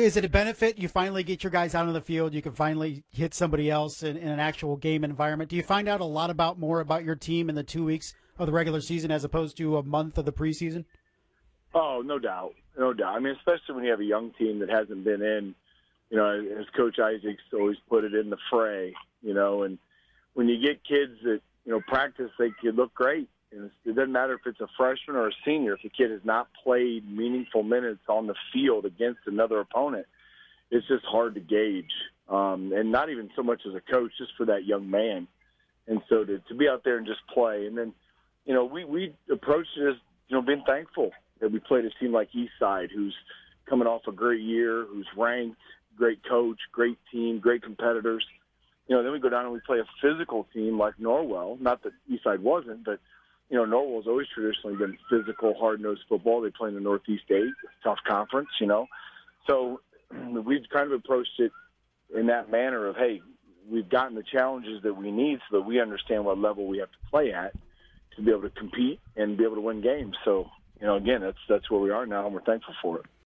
is 0.00 0.16
it 0.16 0.24
a 0.24 0.28
benefit? 0.28 0.78
You 0.78 0.88
finally 0.88 1.22
get 1.22 1.42
your 1.42 1.50
guys 1.50 1.74
out 1.74 1.86
on 1.86 1.92
the 1.92 2.00
field. 2.00 2.34
You 2.34 2.42
can 2.42 2.52
finally 2.52 3.04
hit 3.10 3.34
somebody 3.34 3.70
else 3.70 4.02
in, 4.02 4.16
in, 4.16 4.28
an 4.28 4.40
actual 4.40 4.76
game 4.76 5.04
environment. 5.04 5.50
Do 5.50 5.56
you 5.56 5.62
find 5.62 5.88
out 5.88 6.00
a 6.00 6.04
lot 6.04 6.30
about 6.30 6.58
more 6.58 6.80
about 6.80 7.04
your 7.04 7.14
team 7.14 7.48
in 7.48 7.54
the 7.54 7.62
two 7.62 7.84
weeks 7.84 8.14
of 8.38 8.46
the 8.46 8.52
regular 8.52 8.80
season 8.80 9.10
as 9.10 9.24
opposed 9.24 9.56
to 9.58 9.76
a 9.76 9.82
month 9.82 10.18
of 10.18 10.24
the 10.24 10.32
preseason? 10.32 10.84
Oh, 11.74 12.02
no 12.04 12.18
doubt, 12.18 12.54
no 12.78 12.92
doubt. 12.92 13.16
I 13.16 13.20
mean, 13.20 13.34
especially 13.36 13.74
when 13.74 13.84
you 13.84 13.90
have 13.90 14.00
a 14.00 14.04
young 14.04 14.32
team 14.38 14.60
that 14.60 14.70
hasn't 14.70 15.04
been 15.04 15.22
in, 15.22 15.54
you 16.10 16.16
know, 16.16 16.30
as 16.60 16.66
Coach 16.76 16.98
Isaacs 16.98 17.42
always 17.52 17.76
put 17.88 18.04
it, 18.04 18.14
in 18.14 18.30
the 18.30 18.36
fray. 18.50 18.94
You 19.22 19.34
know, 19.34 19.62
and 19.62 19.78
when 20.34 20.48
you 20.48 20.60
get 20.60 20.84
kids 20.84 21.12
that 21.24 21.40
you 21.64 21.72
know 21.72 21.80
practice, 21.88 22.30
they 22.38 22.50
could 22.60 22.76
look 22.76 22.94
great. 22.94 23.28
It 23.52 23.94
doesn't 23.94 24.12
matter 24.12 24.34
if 24.34 24.40
it's 24.46 24.60
a 24.60 24.68
freshman 24.76 25.16
or 25.16 25.28
a 25.28 25.32
senior. 25.44 25.74
If 25.74 25.82
the 25.82 25.88
kid 25.88 26.10
has 26.10 26.20
not 26.24 26.48
played 26.62 27.08
meaningful 27.08 27.62
minutes 27.62 28.02
on 28.08 28.26
the 28.26 28.34
field 28.52 28.84
against 28.84 29.20
another 29.26 29.60
opponent, 29.60 30.06
it's 30.70 30.86
just 30.88 31.04
hard 31.04 31.34
to 31.34 31.40
gauge. 31.40 31.92
Um, 32.28 32.72
and 32.74 32.90
not 32.90 33.10
even 33.10 33.30
so 33.36 33.42
much 33.42 33.60
as 33.68 33.74
a 33.74 33.92
coach, 33.92 34.10
just 34.18 34.32
for 34.36 34.46
that 34.46 34.64
young 34.64 34.90
man. 34.90 35.28
And 35.86 36.00
so 36.08 36.24
to, 36.24 36.38
to 36.38 36.54
be 36.54 36.68
out 36.68 36.82
there 36.84 36.96
and 36.96 37.06
just 37.06 37.20
play, 37.32 37.66
and 37.66 37.76
then, 37.76 37.92
you 38.46 38.54
know, 38.54 38.64
we 38.64 38.84
we 38.84 39.14
approached 39.30 39.70
it 39.76 39.88
as 39.88 39.96
you 40.28 40.36
know 40.36 40.42
being 40.42 40.64
thankful 40.66 41.10
that 41.40 41.52
we 41.52 41.58
played 41.58 41.84
a 41.84 41.90
team 42.00 42.12
like 42.12 42.30
Eastside, 42.32 42.90
who's 42.90 43.14
coming 43.68 43.86
off 43.86 44.02
a 44.08 44.12
great 44.12 44.40
year, 44.40 44.86
who's 44.86 45.06
ranked, 45.16 45.60
great 45.96 46.20
coach, 46.28 46.58
great 46.72 46.98
team, 47.12 47.38
great 47.38 47.62
competitors. 47.62 48.24
You 48.88 48.96
know, 48.96 49.02
then 49.02 49.12
we 49.12 49.20
go 49.20 49.28
down 49.28 49.44
and 49.44 49.52
we 49.52 49.60
play 49.60 49.78
a 49.78 49.86
physical 50.02 50.46
team 50.52 50.78
like 50.78 50.96
Norwell. 50.96 51.60
Not 51.60 51.82
that 51.82 51.92
Eastside 52.10 52.40
wasn't, 52.40 52.84
but 52.84 53.00
you 53.50 53.56
know, 53.56 53.64
Norwell's 53.64 54.06
always 54.06 54.26
traditionally 54.34 54.76
been 54.76 54.96
physical, 55.10 55.54
hard-nosed 55.54 56.02
football. 56.08 56.40
They 56.40 56.50
play 56.50 56.68
in 56.68 56.74
the 56.74 56.80
Northeast 56.80 57.24
Eight, 57.30 57.52
tough 57.82 57.98
conference, 58.06 58.48
you 58.60 58.66
know. 58.66 58.86
So 59.46 59.80
we've 60.10 60.68
kind 60.72 60.90
of 60.90 60.92
approached 60.92 61.38
it 61.38 61.52
in 62.14 62.26
that 62.26 62.50
manner 62.50 62.86
of, 62.86 62.96
hey, 62.96 63.22
we've 63.70 63.88
gotten 63.88 64.14
the 64.14 64.22
challenges 64.22 64.82
that 64.82 64.94
we 64.94 65.10
need 65.10 65.40
so 65.50 65.58
that 65.58 65.66
we 65.66 65.80
understand 65.80 66.24
what 66.24 66.38
level 66.38 66.66
we 66.66 66.78
have 66.78 66.90
to 66.90 67.10
play 67.10 67.32
at 67.32 67.54
to 68.16 68.22
be 68.22 68.30
able 68.30 68.42
to 68.42 68.50
compete 68.50 69.00
and 69.16 69.36
be 69.36 69.44
able 69.44 69.56
to 69.56 69.60
win 69.60 69.80
games. 69.80 70.16
So, 70.24 70.48
you 70.80 70.86
know, 70.86 70.96
again, 70.96 71.20
that's 71.20 71.38
that's 71.48 71.70
where 71.70 71.80
we 71.80 71.90
are 71.90 72.06
now, 72.06 72.26
and 72.26 72.34
we're 72.34 72.42
thankful 72.42 72.74
for 72.82 72.98
it. 72.98 73.06